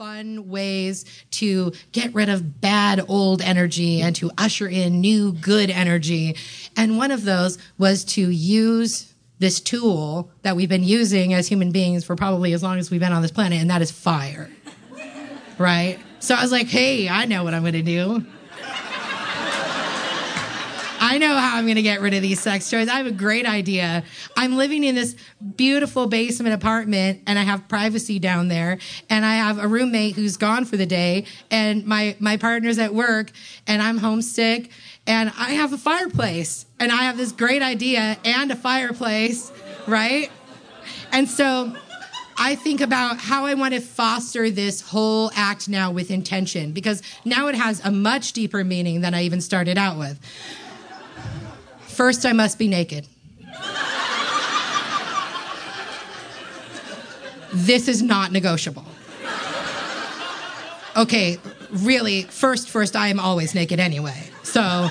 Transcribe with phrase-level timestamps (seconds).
[0.00, 5.68] fun ways to get rid of bad old energy and to usher in new good
[5.68, 6.34] energy.
[6.74, 11.70] And one of those was to use this tool that we've been using as human
[11.70, 14.48] beings for probably as long as we've been on this planet, and that is fire.
[15.58, 15.98] right?
[16.18, 18.24] So I was like, hey, I know what I'm going to do.
[21.02, 22.86] I know how I'm going to get rid of these sex toys.
[22.86, 24.04] I have a great idea.
[24.36, 25.16] I'm living in this
[25.56, 28.78] beautiful basement apartment and I have privacy down there
[29.08, 32.94] and I have a roommate who's gone for the day and my my partner's at
[32.94, 33.32] work
[33.66, 34.70] and I'm homesick
[35.06, 39.50] and I have a fireplace and I have this great idea and a fireplace,
[39.86, 40.30] right?
[41.12, 41.74] And so
[42.36, 47.02] I think about how I want to foster this whole act now with intention because
[47.24, 50.18] now it has a much deeper meaning than I even started out with.
[52.00, 53.06] First, I must be naked.
[57.52, 58.86] this is not negotiable.
[60.96, 61.36] Okay,
[61.70, 64.30] really, first, first, I am always naked anyway.
[64.42, 64.88] So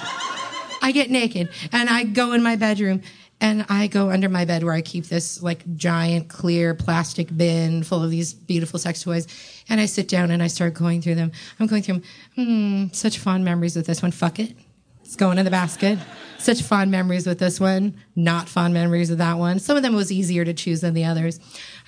[0.83, 3.01] I get naked and I go in my bedroom
[3.41, 7.81] and I go under my bed where I keep this like giant clear plastic bin
[7.81, 9.27] full of these beautiful sex toys.
[9.67, 11.31] And I sit down and I start going through them.
[11.59, 12.03] I'm going through them.
[12.35, 14.11] Hmm, such fond memories with this one.
[14.11, 14.55] Fuck it.
[15.09, 15.97] It's going in the basket.
[16.37, 19.57] Such fond memories with this one, not fond memories with that one.
[19.57, 21.39] Some of them was easier to choose than the others.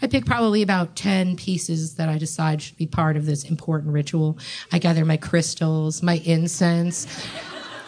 [0.02, 3.94] I pick probably about 10 pieces that I decide should be part of this important
[3.94, 4.39] ritual.
[4.72, 7.05] I gather my crystals, my incense,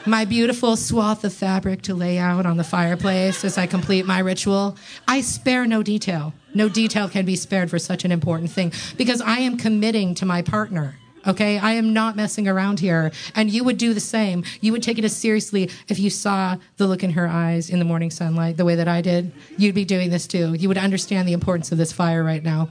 [0.06, 4.20] my beautiful swath of fabric to lay out on the fireplace as I complete my
[4.20, 4.78] ritual.
[5.08, 6.36] I spare no detail.
[6.53, 10.28] No detail can be spared for such an important thing because I am committing to
[10.28, 11.00] my partner.
[11.25, 13.11] Okay, I am not messing around here.
[13.35, 14.43] And you would do the same.
[14.61, 17.79] You would take it as seriously if you saw the look in her eyes in
[17.79, 19.31] the morning sunlight the way that I did.
[19.57, 20.53] You'd be doing this too.
[20.53, 22.69] You would understand the importance of this fire right now.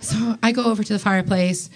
[0.00, 1.70] So I go over to the fireplace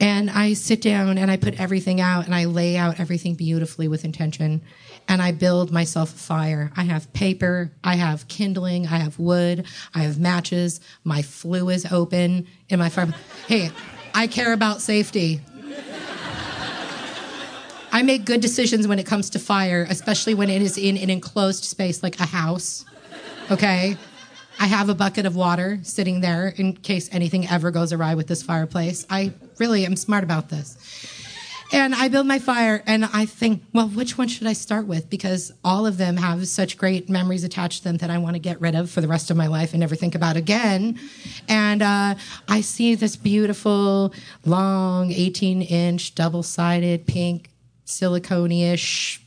[0.00, 3.88] and I sit down and I put everything out and I lay out everything beautifully
[3.88, 4.60] with intention.
[5.08, 6.72] And I build myself a fire.
[6.76, 11.90] I have paper, I have kindling, I have wood, I have matches, my flue is
[11.90, 13.14] open in my fire.
[13.46, 13.70] Hey,
[14.14, 15.40] I care about safety.
[17.94, 21.10] I make good decisions when it comes to fire, especially when it is in an
[21.10, 22.84] enclosed space like a house.
[23.50, 23.96] Okay?
[24.58, 28.28] I have a bucket of water sitting there in case anything ever goes awry with
[28.28, 29.06] this fireplace.
[29.10, 30.76] I really am smart about this.
[31.72, 35.08] And I build my fire and I think, well, which one should I start with?
[35.08, 38.40] Because all of them have such great memories attached to them that I want to
[38.40, 41.00] get rid of for the rest of my life and never think about again.
[41.48, 42.16] And uh,
[42.46, 44.12] I see this beautiful,
[44.44, 47.48] long, 18 inch, double sided, pink,
[47.86, 49.22] silicone ish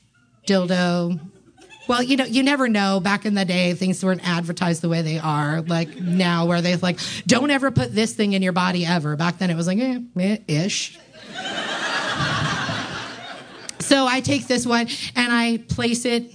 [0.46, 1.20] dildo.
[1.88, 3.00] Well, you know, you never know.
[3.00, 5.62] Back in the day, things weren't advertised the way they are.
[5.62, 9.16] Like now, where they're like, don't ever put this thing in your body ever.
[9.16, 11.00] Back then, it was like, eh, eh ish.
[13.86, 16.34] So I take this one and I place it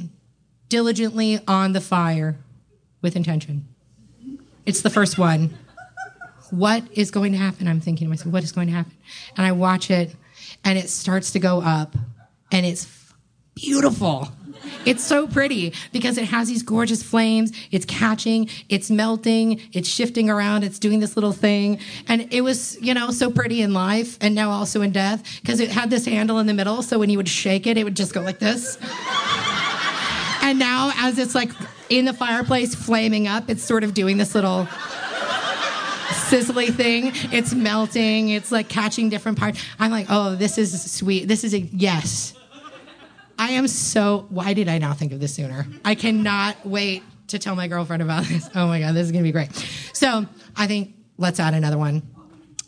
[0.69, 2.39] diligently on the fire
[3.03, 3.67] with intention.
[4.67, 5.59] It's the first one.
[6.51, 7.67] What is going to happen?
[7.67, 8.93] I'm thinking to myself, what is going to happen?
[9.37, 10.15] And I watch it
[10.65, 11.97] and it starts to go up
[12.53, 12.87] and it's
[13.57, 14.29] beautiful.
[14.87, 17.53] It's so pretty because it has these gorgeous flames.
[17.71, 21.81] It's catching, it's melting, it's shifting around, it's doing this little thing.
[22.09, 25.61] And it was, you know, so pretty in life and now also in death because
[25.61, 26.83] it had this handle in the middle.
[26.83, 28.79] So when you would shake it, it would just go like this.
[30.43, 31.51] and now, as it's like
[31.91, 34.67] in the fireplace flaming up, it's sort of doing this little
[36.31, 37.13] sizzly thing.
[37.33, 38.31] It's melting.
[38.31, 39.63] It's like catching different parts.
[39.79, 41.29] I'm like, oh, this is sweet.
[41.29, 42.35] This is a yes.
[43.51, 44.27] I am so.
[44.29, 45.67] Why did I not think of this sooner?
[45.85, 48.49] I cannot wait to tell my girlfriend about this.
[48.55, 49.51] Oh my God, this is going to be great.
[49.93, 50.25] So
[50.57, 52.03] I think let's add another one.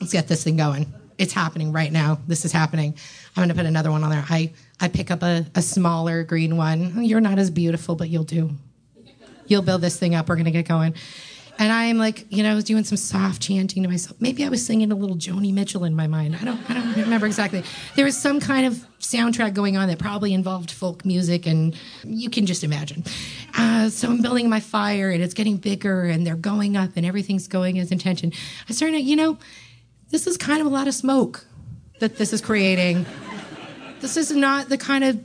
[0.00, 0.92] Let's get this thing going.
[1.18, 2.18] It's happening right now.
[2.26, 2.96] This is happening.
[3.36, 4.24] I'm going to put another one on there.
[4.28, 7.04] I, I pick up a, a smaller green one.
[7.04, 8.50] You're not as beautiful, but you'll do.
[9.46, 10.28] You'll build this thing up.
[10.28, 10.96] We're going to get going.
[11.58, 14.20] And I'm like, you know, I was doing some soft chanting to myself.
[14.20, 16.36] Maybe I was singing a little Joni Mitchell in my mind.
[16.40, 17.62] I don't, I don't remember exactly.
[17.94, 22.30] There was some kind of soundtrack going on that probably involved folk music, and you
[22.30, 23.04] can just imagine.
[23.56, 27.04] Uh, so I'm building my fire, and it's getting bigger, and they're going up, and
[27.04, 28.32] everything's going as intention.
[28.68, 29.38] I started, you know,
[30.10, 31.46] this is kind of a lot of smoke
[32.00, 33.06] that this is creating.
[34.00, 35.22] This is not the kind of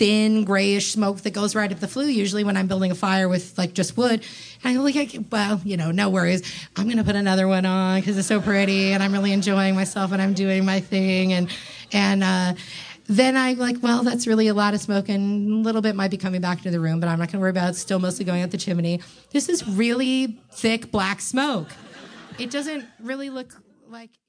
[0.00, 3.28] thin grayish smoke that goes right up the flue usually when I'm building a fire
[3.28, 4.24] with like just wood.
[4.64, 6.42] And I'm like, well, you know, no worries.
[6.74, 9.74] I'm going to put another one on because it's so pretty and I'm really enjoying
[9.74, 11.34] myself and I'm doing my thing.
[11.34, 11.50] And,
[11.92, 12.54] and, uh,
[13.08, 16.12] then I'm like, well, that's really a lot of smoke, and a little bit might
[16.12, 17.74] be coming back into the room, but I'm not going to worry about it.
[17.74, 19.00] Still mostly going out the chimney.
[19.32, 21.66] This is really thick black smoke.
[22.38, 23.52] It doesn't really look
[23.88, 24.10] like